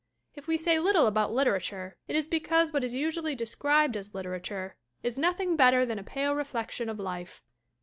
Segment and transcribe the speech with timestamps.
[0.33, 4.75] If we say little about "literature" it is because what is usually described as literature
[5.03, 7.43] is nothing better than a pale reflection of life.